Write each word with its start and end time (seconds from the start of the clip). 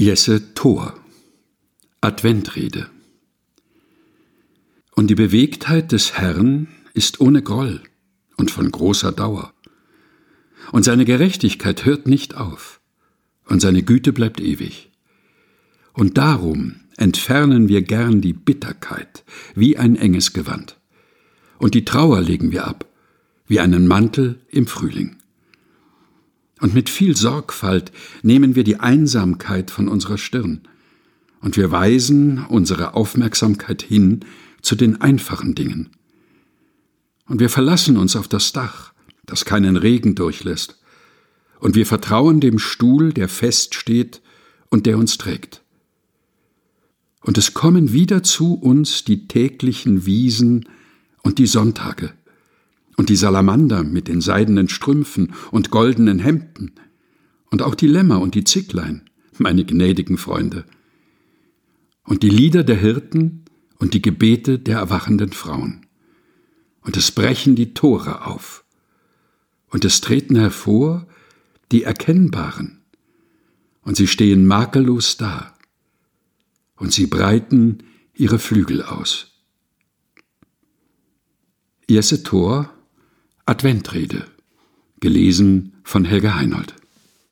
Jesse 0.00 0.54
Thor 0.54 0.94
Adventrede 2.00 2.88
Und 4.92 5.10
die 5.10 5.14
Bewegtheit 5.14 5.92
des 5.92 6.14
Herrn 6.14 6.68
ist 6.94 7.20
ohne 7.20 7.42
Groll 7.42 7.82
und 8.38 8.50
von 8.50 8.70
großer 8.70 9.12
Dauer. 9.12 9.52
Und 10.72 10.84
seine 10.86 11.04
Gerechtigkeit 11.04 11.84
hört 11.84 12.06
nicht 12.06 12.34
auf, 12.34 12.80
und 13.44 13.60
seine 13.60 13.82
Güte 13.82 14.14
bleibt 14.14 14.40
ewig. 14.40 14.90
Und 15.92 16.16
darum 16.16 16.76
entfernen 16.96 17.68
wir 17.68 17.82
gern 17.82 18.22
die 18.22 18.32
Bitterkeit 18.32 19.22
wie 19.54 19.76
ein 19.76 19.96
enges 19.96 20.32
Gewand, 20.32 20.80
und 21.58 21.74
die 21.74 21.84
Trauer 21.84 22.22
legen 22.22 22.52
wir 22.52 22.66
ab, 22.66 22.86
wie 23.46 23.60
einen 23.60 23.86
Mantel 23.86 24.40
im 24.48 24.66
Frühling. 24.66 25.19
Und 26.60 26.74
mit 26.74 26.90
viel 26.90 27.16
Sorgfalt 27.16 27.90
nehmen 28.22 28.54
wir 28.54 28.64
die 28.64 28.80
Einsamkeit 28.80 29.70
von 29.70 29.88
unserer 29.88 30.18
Stirn, 30.18 30.62
und 31.40 31.56
wir 31.56 31.70
weisen 31.70 32.44
unsere 32.44 32.92
Aufmerksamkeit 32.92 33.80
hin 33.80 34.20
zu 34.60 34.74
den 34.76 35.00
einfachen 35.00 35.54
Dingen. 35.54 35.88
Und 37.26 37.40
wir 37.40 37.48
verlassen 37.48 37.96
uns 37.96 38.14
auf 38.14 38.28
das 38.28 38.52
Dach, 38.52 38.92
das 39.24 39.46
keinen 39.46 39.76
Regen 39.76 40.14
durchlässt, 40.14 40.78
und 41.60 41.74
wir 41.74 41.86
vertrauen 41.86 42.40
dem 42.40 42.58
Stuhl, 42.58 43.12
der 43.12 43.28
fest 43.28 43.74
steht 43.74 44.20
und 44.68 44.86
der 44.86 44.98
uns 44.98 45.18
trägt. 45.18 45.62
Und 47.22 47.36
es 47.38 47.54
kommen 47.54 47.92
wieder 47.92 48.22
zu 48.22 48.54
uns 48.54 49.04
die 49.04 49.28
täglichen 49.28 50.06
Wiesen 50.06 50.68
und 51.22 51.38
die 51.38 51.46
Sonntage, 51.46 52.12
und 53.00 53.08
die 53.08 53.16
Salamander 53.16 53.82
mit 53.82 54.08
den 54.08 54.20
seidenen 54.20 54.68
Strümpfen 54.68 55.32
und 55.50 55.70
goldenen 55.70 56.18
Hemden, 56.18 56.72
und 57.50 57.62
auch 57.62 57.74
die 57.74 57.86
Lämmer 57.86 58.20
und 58.20 58.34
die 58.34 58.44
Zicklein, 58.44 59.08
meine 59.38 59.64
gnädigen 59.64 60.18
Freunde, 60.18 60.66
und 62.04 62.22
die 62.22 62.28
Lieder 62.28 62.62
der 62.62 62.76
Hirten 62.76 63.46
und 63.78 63.94
die 63.94 64.02
Gebete 64.02 64.58
der 64.58 64.80
erwachenden 64.80 65.32
Frauen. 65.32 65.86
Und 66.82 66.98
es 66.98 67.10
brechen 67.10 67.56
die 67.56 67.72
Tore 67.72 68.26
auf, 68.26 68.66
und 69.70 69.86
es 69.86 70.02
treten 70.02 70.36
hervor 70.36 71.06
die 71.72 71.84
Erkennbaren, 71.84 72.82
und 73.80 73.96
sie 73.96 74.08
stehen 74.08 74.44
makellos 74.44 75.16
da, 75.16 75.54
und 76.76 76.92
sie 76.92 77.06
breiten 77.06 77.78
ihre 78.12 78.38
Flügel 78.38 78.82
aus. 78.82 79.40
Jesse 81.88 82.22
Thor 82.22 82.74
Adventrede, 83.50 84.26
gelesen 85.00 85.72
von 85.82 86.04
Helga 86.04 86.36
Heinold. 86.36 86.76